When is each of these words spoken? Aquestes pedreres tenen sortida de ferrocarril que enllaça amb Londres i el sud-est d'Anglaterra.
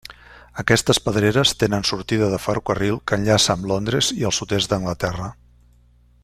Aquestes 0.61 0.99
pedreres 1.09 1.51
tenen 1.63 1.85
sortida 1.89 2.29
de 2.31 2.39
ferrocarril 2.45 2.99
que 3.11 3.19
enllaça 3.21 3.55
amb 3.57 3.69
Londres 3.75 4.11
i 4.23 4.27
el 4.31 4.35
sud-est 4.39 4.73
d'Anglaterra. 4.73 5.29